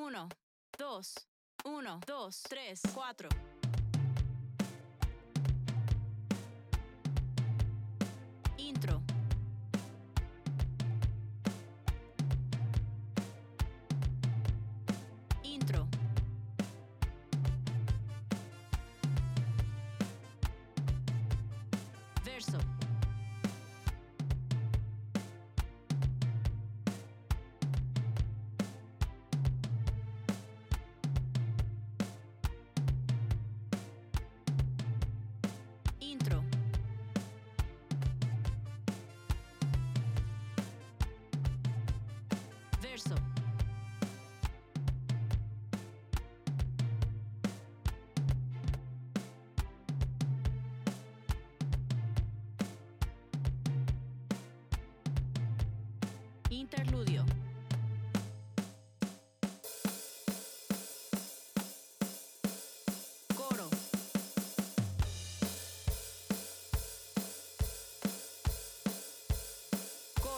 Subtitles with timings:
[0.00, 0.28] 1,
[0.78, 1.02] 2,
[1.64, 3.49] 1, 2, 3, 4.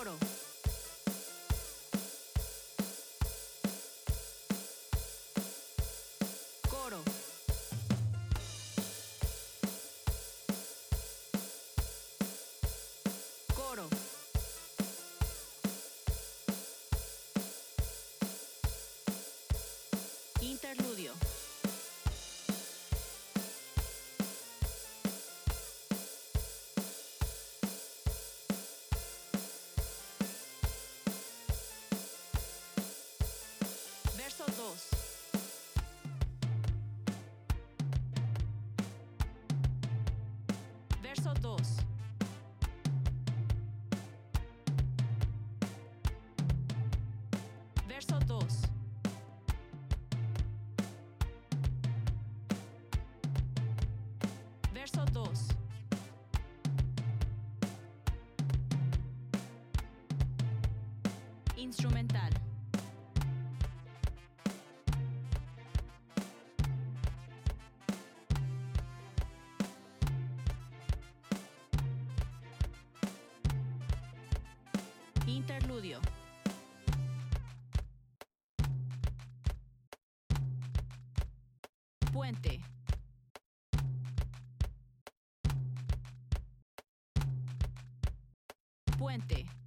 [0.02, 0.18] Coro.
[6.68, 7.02] Coro.
[13.54, 13.88] Coro.
[20.40, 21.31] Interludio.
[34.52, 34.64] 2.
[41.02, 41.56] Verso 2.
[47.86, 48.46] Verso 2.
[54.72, 55.61] Verso 2.
[75.26, 76.00] Interludio.
[82.12, 82.60] Puente.
[88.98, 89.61] Puente.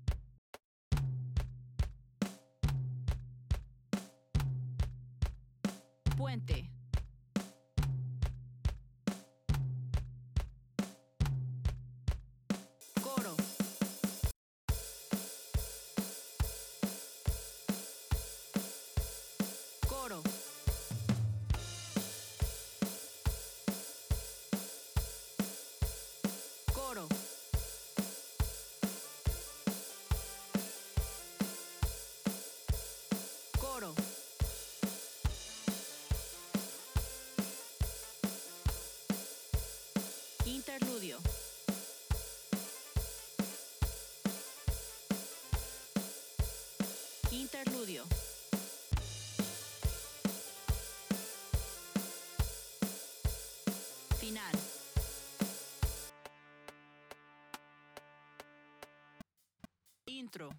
[60.35, 60.49] 4.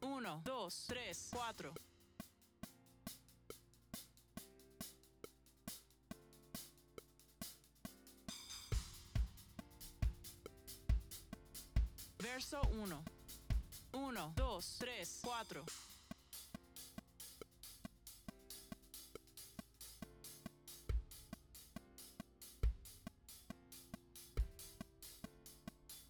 [0.00, 1.72] 1, 2, 3, 4.
[12.16, 13.02] Verso 1.
[13.92, 15.64] 1, 2, 3, 4.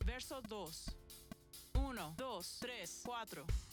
[0.04, 0.40] Verso
[2.06, 3.65] 1, 2, 3, 4.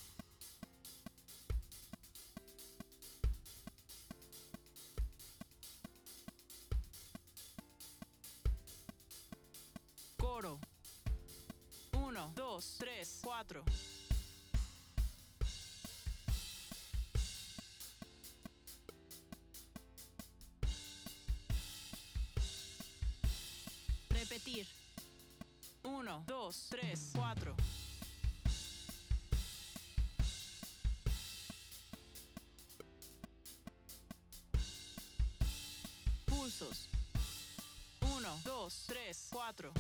[38.63, 39.71] 1, 2, 3, 4.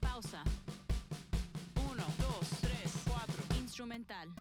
[0.00, 0.42] Pausa.
[1.74, 2.72] 1, 2, 3,
[3.04, 3.56] 4.
[3.58, 4.34] Instrumental.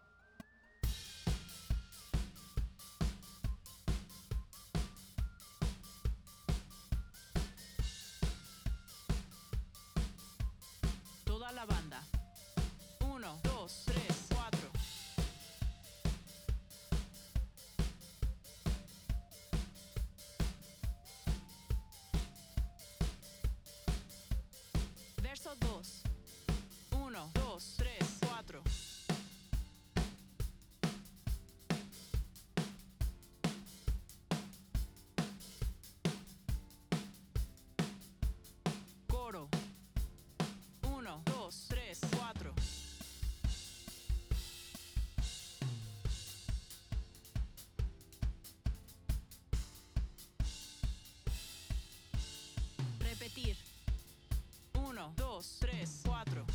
[11.26, 12.02] Toda la banda.
[13.00, 14.07] 1, 2, 3,
[25.60, 26.04] Verso
[26.92, 27.00] 2.
[27.00, 28.97] 1, 2, 3,
[54.98, 56.46] 1, 2, 3, 4.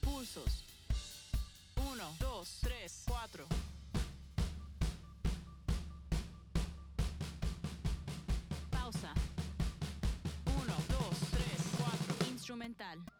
[0.00, 0.64] Pulsos.
[1.74, 3.46] 1, 2, 3, 4.
[8.70, 9.12] Pausa.
[10.46, 11.44] 1, 2, 3,
[11.76, 12.28] 4.
[12.30, 13.11] Instrumental.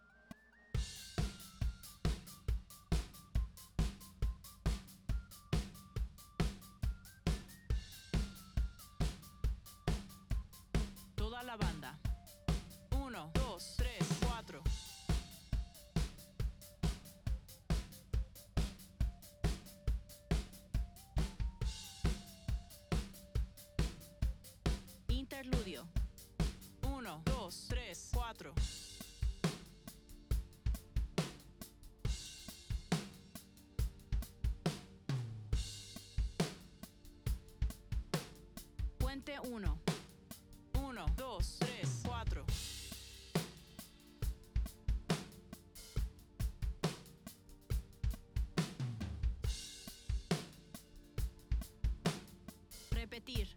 [11.45, 11.99] La banda.
[12.91, 14.63] 1, 2, 3, 4.
[25.09, 25.85] Interludio.
[26.83, 28.53] 1, 2, 3, 4.
[38.99, 39.92] Puente 1.
[41.23, 42.45] 1, 2, 3, 4.
[52.91, 53.49] Repetir.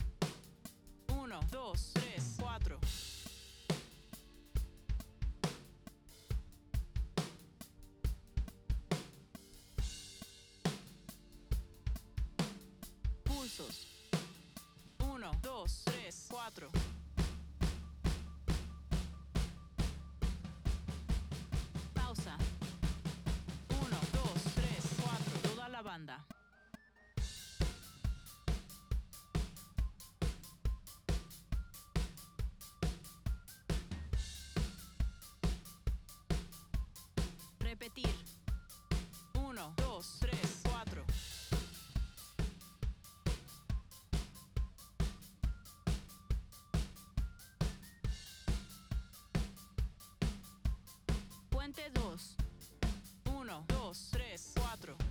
[1.08, 2.78] 1, 2, 3, 4.
[13.24, 13.88] Pulsos.
[15.00, 16.25] 1, 2, 3,
[37.78, 38.08] Repetir.
[39.34, 41.04] 1, 2, 3, 4.
[51.50, 52.38] Puente 2.
[53.26, 55.05] 1, 2, 3, 4.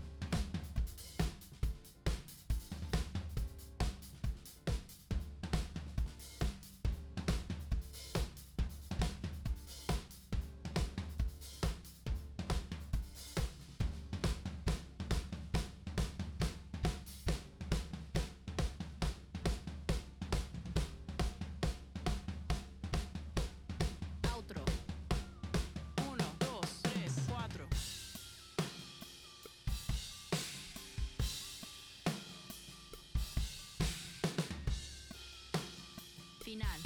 [36.54, 36.80] final.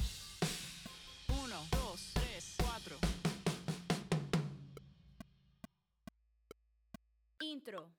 [1.29, 2.99] 1, 2, 3, 4.
[7.41, 7.91] Intro.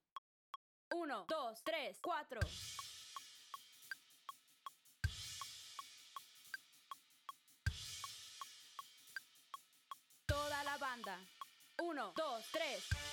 [0.90, 2.40] 1, 2, 3, 4.
[10.26, 11.20] Toda la banda.
[11.78, 13.09] 1, 2, 3.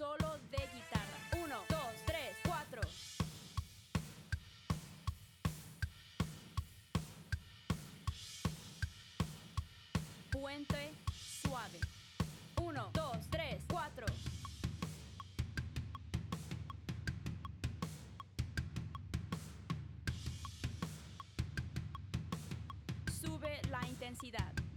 [0.00, 1.44] Solo de guitarra.
[1.44, 2.80] Uno, dos, tres, cuatro.
[10.30, 10.94] Puente
[11.42, 11.80] suave.
[12.62, 14.06] Uno, dos, tres, cuatro.
[23.20, 24.69] Sube la intensidad.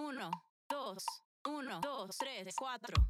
[0.00, 0.30] 1,
[0.68, 0.96] 2,
[1.44, 3.09] 1, 2, 3, 4.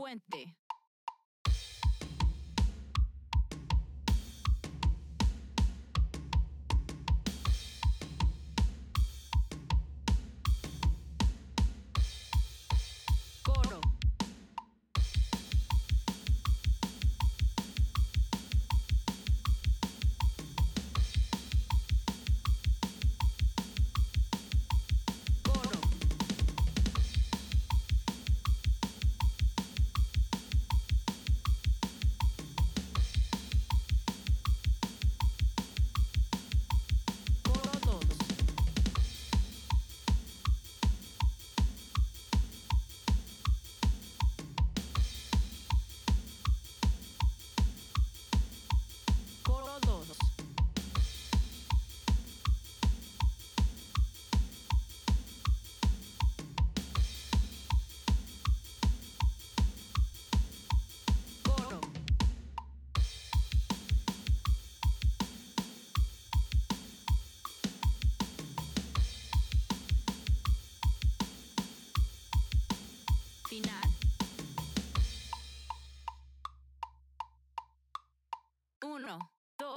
[0.00, 0.56] Puente.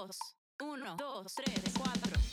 [0.04, 0.10] 2,
[0.60, 2.33] 1, 2, 3, 4.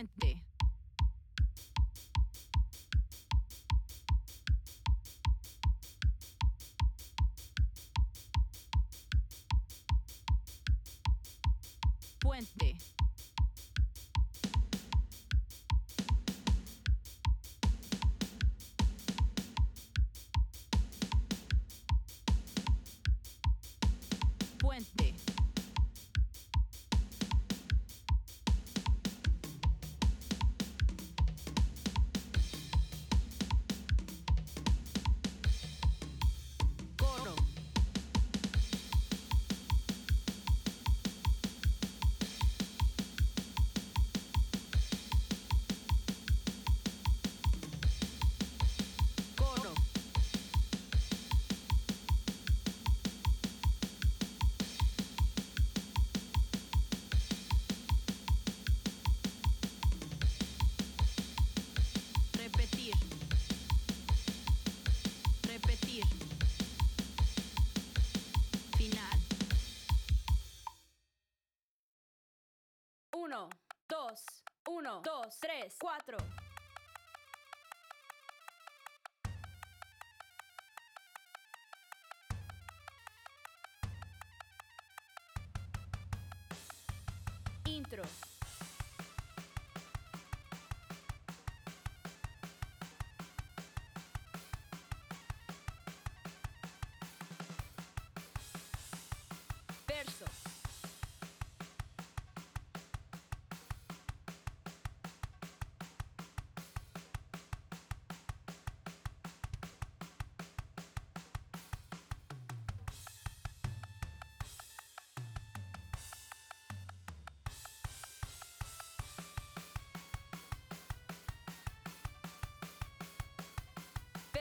[0.00, 0.42] Fuente.
[12.18, 12.99] Puente.
[74.90, 76.39] 1, 2, 3, 4.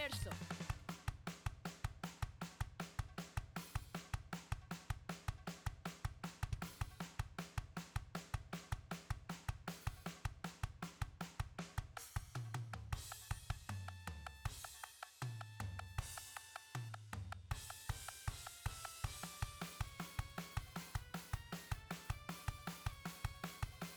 [0.10, 0.30] Verso.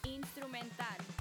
[0.04, 1.11] Instrumental.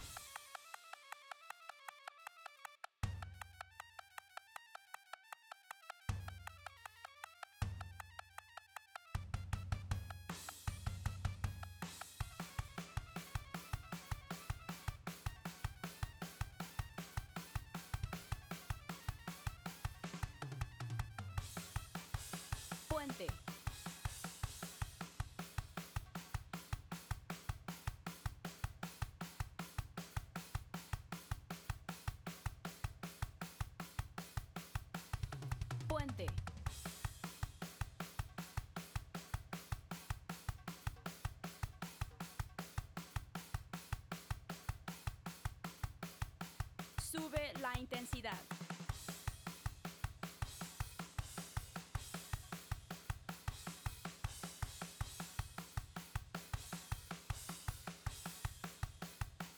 [47.12, 48.40] Sube la intensidad.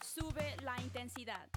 [0.02, 1.48] Sube la intensidad.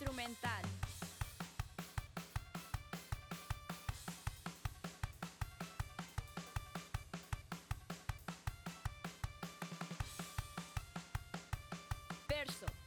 [0.00, 0.62] Instrumental.
[12.26, 12.79] Verso.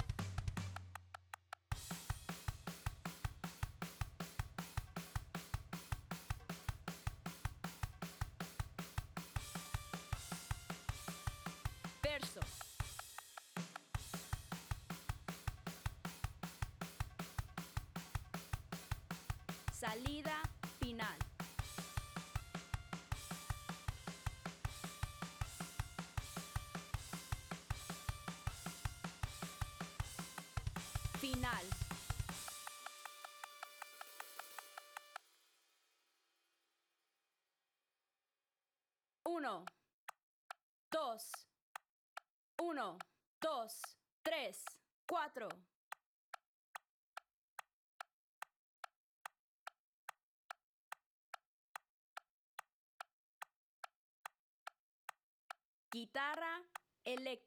[19.84, 20.40] Salida
[20.80, 21.33] final.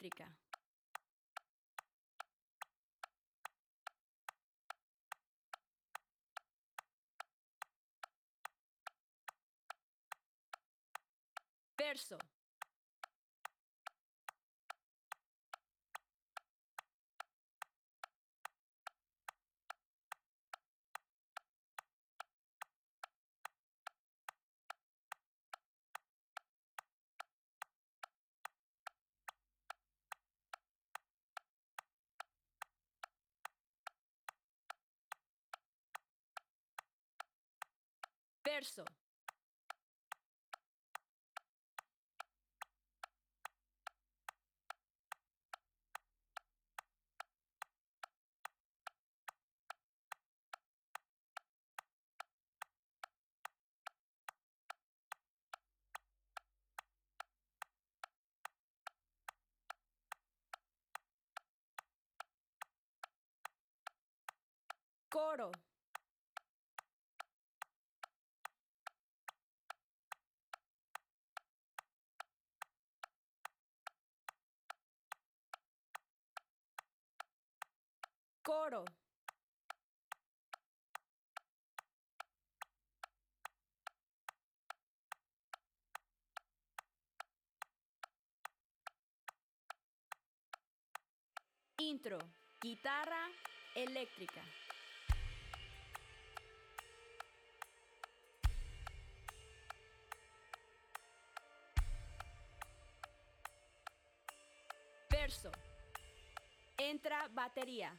[0.06, 0.26] Eléctrica.
[11.78, 12.35] Verso.
[38.56, 38.84] verso.
[65.10, 65.65] Coro.
[78.46, 78.84] Coro.
[91.78, 92.18] Intro.
[92.60, 93.32] Guitarra
[93.74, 94.40] eléctrica.
[105.10, 105.50] Verso.
[106.78, 107.92] Entra batería.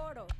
[0.00, 0.39] Coro.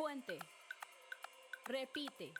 [0.00, 0.38] Puente.
[1.66, 2.32] Repite.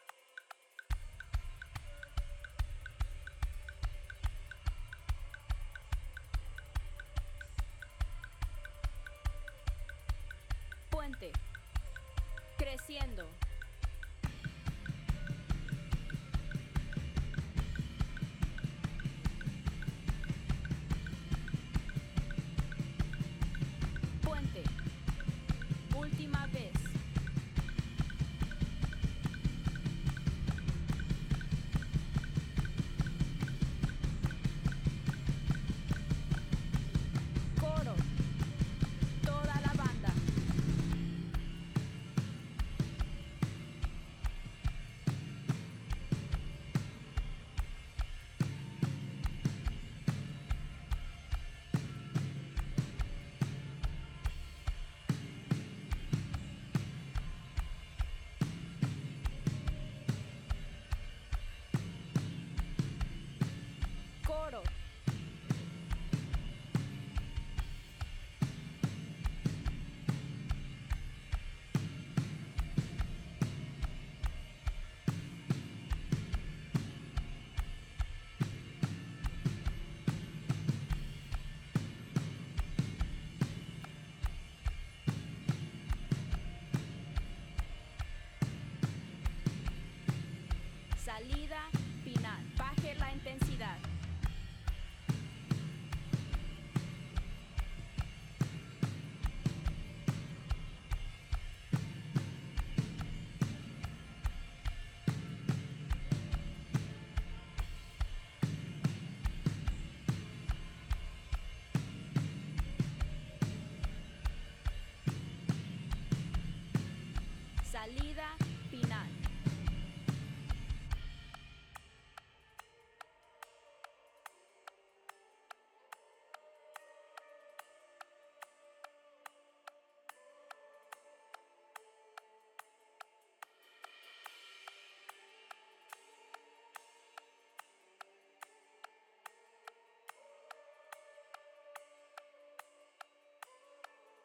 [10.88, 11.32] Puente.
[12.56, 13.28] Creciendo.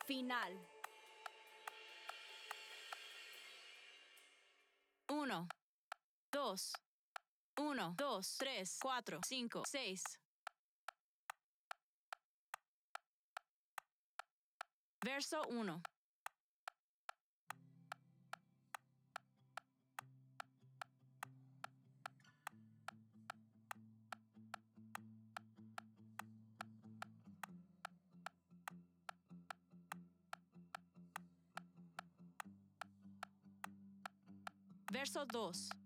[0.06, 0.54] Final.
[5.10, 5.48] Uno,
[6.32, 6.74] dos,
[7.60, 10.02] uno, dos, tres, cuatro, cinco, seis.
[15.04, 15.82] Verso uno.
[34.92, 35.85] Verso 2.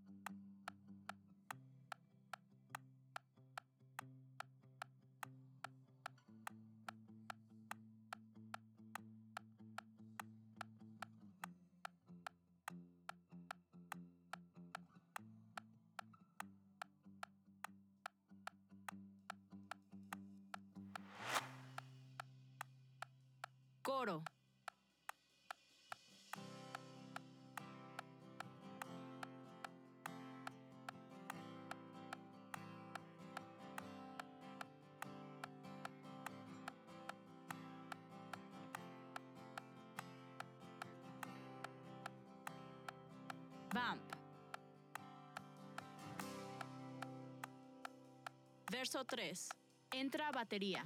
[48.92, 49.50] Verso 3.
[49.92, 50.84] Entra batería.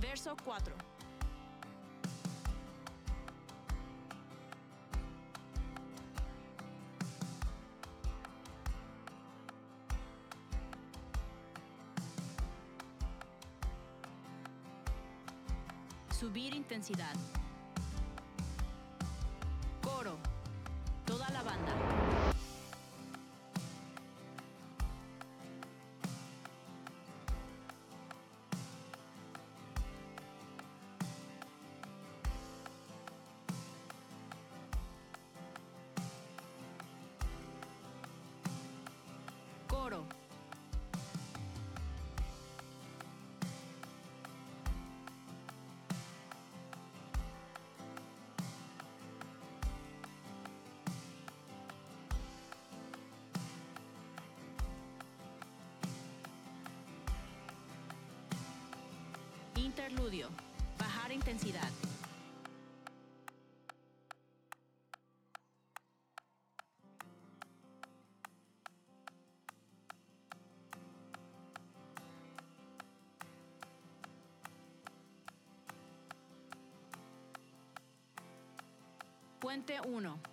[0.00, 0.91] Verso 4.
[16.50, 17.14] Intensidad.
[59.72, 60.28] Interludio.
[60.78, 61.70] Bajar intensidad.
[79.40, 80.31] Puente 1.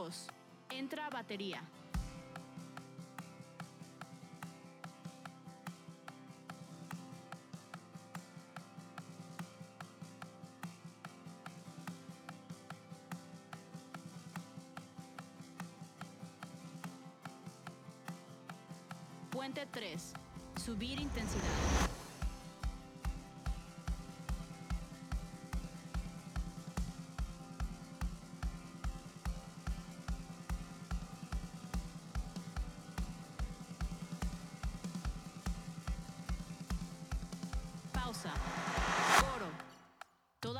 [0.00, 0.28] 2.
[0.70, 1.62] Entra batería.
[19.30, 20.14] Puente 3.
[20.64, 21.89] Subir intensidad.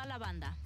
[0.01, 0.57] Toda la banda.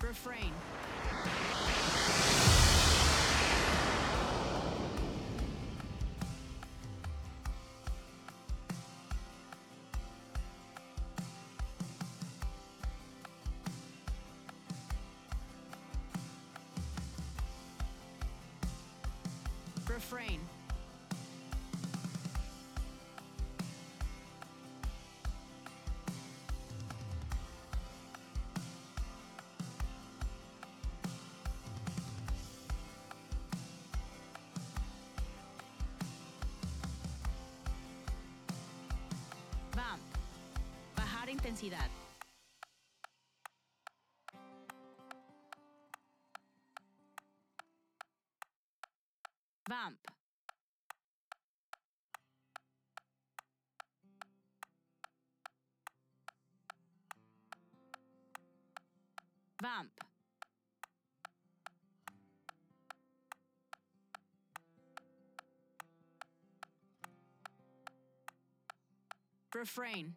[0.00, 0.52] Refrain.
[19.96, 20.40] refrain.
[40.94, 41.95] Bajar intensidad.
[59.62, 59.90] Vamp.
[69.54, 70.14] Refrain.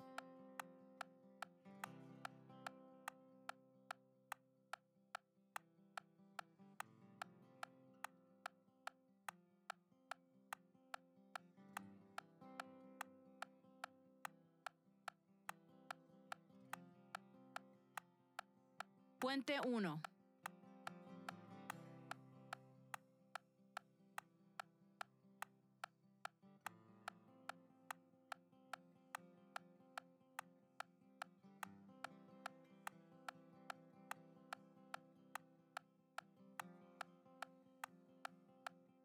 [19.50, 20.02] Puente 1.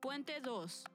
[0.00, 0.93] Puente 2.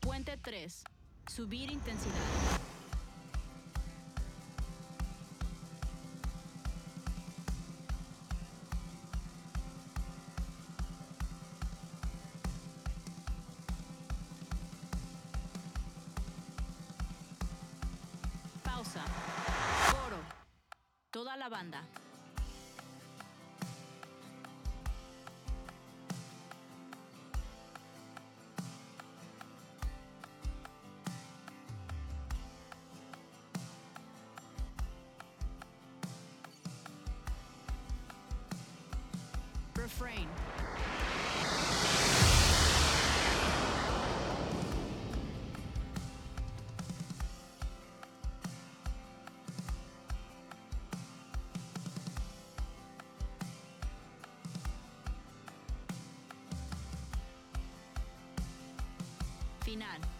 [0.00, 0.84] Puente 3.
[1.34, 2.12] Subir intensidad.
[18.62, 19.00] Pausa.
[19.90, 20.18] Coro.
[21.10, 21.82] Toda la banda.
[40.08, 40.28] Refrain.
[59.60, 60.17] Final.